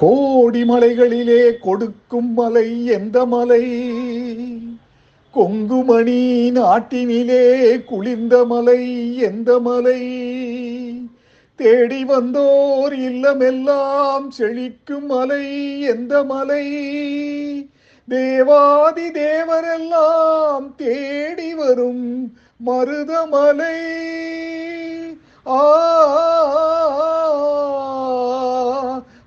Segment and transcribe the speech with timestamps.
[0.00, 3.64] கோடி மலைகளிலே கொடுக்கும் மலை எந்த மலை?
[5.32, 10.00] கொங்குமணி நாட்டினிலே குளிர்ந்த மலை எந்த மலை?
[11.56, 16.66] தேடி வந்தோர் இல்லமெல்லாம் செழிக்கும் மலை எந்த மலை?
[18.08, 22.34] தேவாதி தேவரெல்லாம் தேடி வரும்
[22.66, 23.80] மருதமலை
[25.46, 25.60] ஆ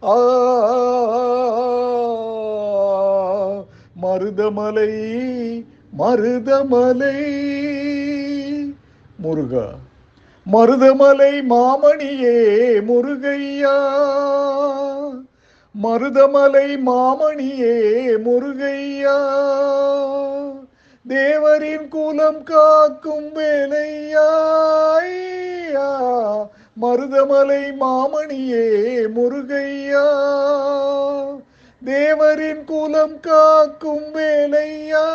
[0.03, 0.15] ஆ,
[4.33, 5.65] மருதமலை
[5.99, 7.17] மருதமலை.
[9.15, 9.67] முருகா
[10.51, 12.39] மருதமலை மாமணியே
[12.81, 13.77] முருகையா.
[15.83, 17.77] மருதமலை மாமணியே
[18.25, 19.17] முருகையா.
[21.07, 24.29] தேவரின் குலம் காக்கும் வேலையா
[26.81, 28.67] மருதமலை மாமணியே
[29.15, 30.05] முருகையா.
[32.13, 35.05] தேவரின் குலம் காக்கும் வேலையா?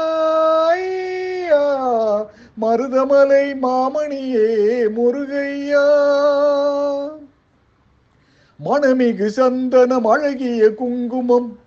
[2.61, 4.49] மருதமலை மாமணியே
[4.97, 5.85] முருகையா.
[8.65, 11.59] மணமிகு சந்தனம் அழகிய குங்குமம்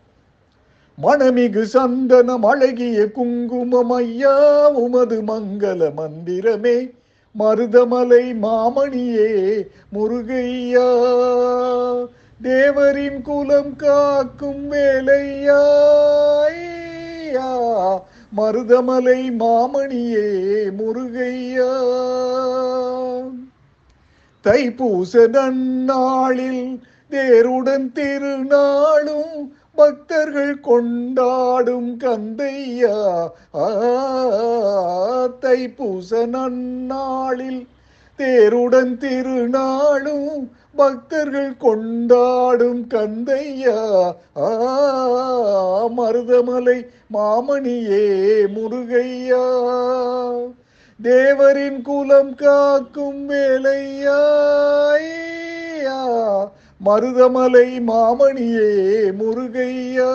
[1.04, 6.92] மணமிகு சந்தனம் அழகிய குங்குமம் ஐயா உமது மங்கள மந்திரமே
[7.40, 9.32] மருதமலை மாமணியே
[9.94, 10.90] முருகையா.
[12.44, 15.64] தேவரின் குலம் காக்கும் வேலையா?
[18.38, 20.30] மருதமலை மாமணியே
[20.80, 21.74] முருகையா.
[24.44, 33.30] தைப்பூச நன்னாளில் தேருடன் திருநாளும் பக்தர்கள் கொண்டாடும் கந்தையா?
[35.42, 37.68] தைப்பூச நன்னாளில்
[38.22, 44.14] தேருடன் திருநாளும் பக்தர்கள் கொண்டாடும் கந்தையா?
[44.38, 44.58] ஆ,
[45.98, 49.46] மருதமலை மாமணியே முருகையா.
[51.04, 54.40] தேவரின் குலம் காக்கும் வேலையா
[56.86, 60.14] மருதமலை மாமணியே முருகையா.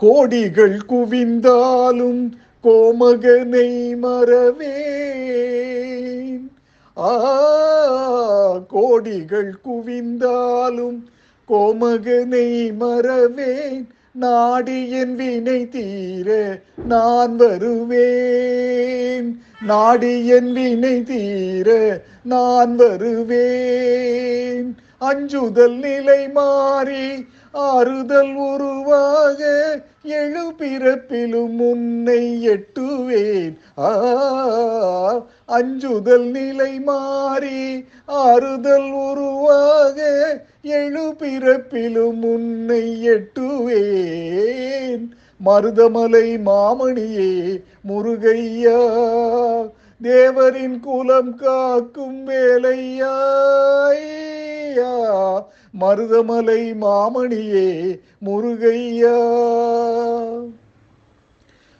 [0.00, 6.50] கோடிகள் குவிந்தாலும் கோமகனை மறவேன்
[6.96, 7.16] ஆ
[8.68, 11.04] கோடிகள் குவிந்தாலும்
[11.48, 19.40] கோமகனை மறவேன் நாடி என் வினை தீர நான் வருவேன்.
[19.62, 24.76] நாடி என் வினை தீர நான் வருவேன்.
[24.98, 29.44] அஞ்சுதல் நிலை மாறி ஆறுதல் உருவாக
[30.02, 33.56] எழு பிறப்பிலும் உன்னை எட்டுவேன்.
[35.46, 40.02] அஞ்சுதல் நிலை மாறி ஆறுதல் உருவாக
[40.62, 45.08] எழு பிறப்பிலும் உன்னை எட்டுவேன்.
[45.46, 48.80] மருதமலை மாமணியே முருகையா
[50.02, 54.25] தேவரின் குலம் காக்கும் வேலையாய்.
[55.80, 59.18] மருதமலை மாமணியே முருகையா.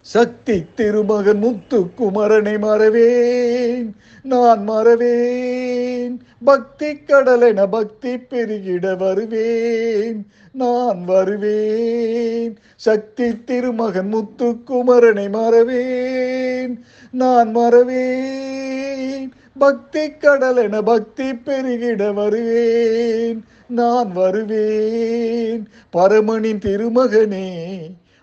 [0.01, 6.21] சக்தி திருமகன் முத்து குமரனை மறவேன் நான் மறவேன்.
[6.45, 12.57] பக்தி கடலென பக்தி பெருகிட வருவேன் நான் வருவேன்.
[12.77, 19.33] சக்தி திருமகன் முத்து குமரனை மறவேன் நான் மறவேன்.
[19.59, 23.45] பக்தி கடலென பக்தி பெருகிட வருவேன்.
[23.69, 25.69] நான் வருவேன்.
[25.93, 27.49] பரமனின் திருமகனே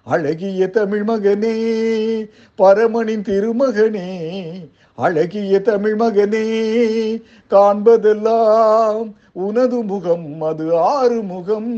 [0.05, 1.55] அழகிய தமிழ் மகனே
[2.57, 4.09] பரமனின் திருமகனே
[4.95, 6.45] அழகிய தமிழ் மகனே
[7.49, 11.71] காண்பதெல்லாம் உனது முகம் அது ஆறு முகம்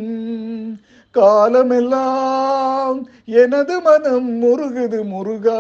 [1.16, 2.98] காலமெல்லாம்
[3.36, 5.60] எனது மனம் முருகுது முருகா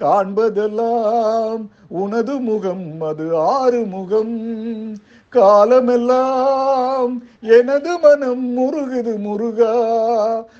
[0.00, 1.62] காண்பதெல்லாம்
[1.94, 4.34] உனது முகம் அது ஆறு முகம்
[5.32, 9.72] காலமெல்லாம் எனது மனம் முருகுது முருகா.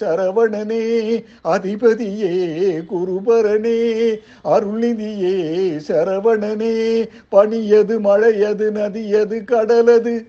[0.00, 1.24] சரவணனே.
[1.44, 2.34] அதிபதியே
[2.86, 7.08] குருபரனே அருள்நிதியே சரவணனே.
[7.32, 10.26] பனியது மழையது நதியது கடலது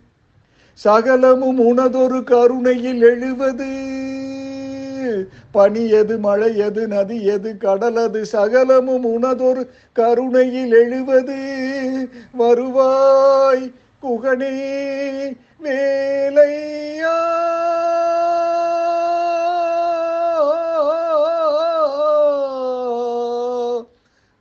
[0.73, 4.12] சகலமும் உனதொரு கருணையில் எழுவது.
[5.51, 11.39] பனி எது மழை எது நதி எது கடலது சகலமும் உனதொரு கருணையில் எழுவது.
[12.31, 13.71] வருவாய்
[14.03, 14.55] குகனே
[15.63, 17.17] வேலையா.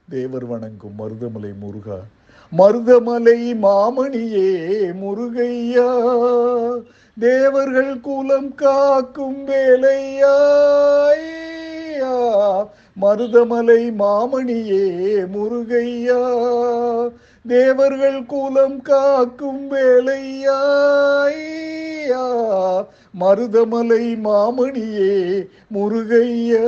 [0.09, 1.99] தேவர் வணங்கும் மருதமலை முருகா.
[2.53, 4.51] மருதமலை மாமணியே
[4.93, 5.91] முருகையா
[7.17, 10.35] தேவர்கள் குலம் காக்கும் வேலையா
[13.01, 14.85] மருதமலை மாமணியே
[15.35, 16.21] முருகையா
[17.45, 20.61] தேவர்கள் குலம் காக்கும் வேலையா
[23.21, 25.15] மருதமலை மாமணியே
[25.75, 26.67] முருகையா.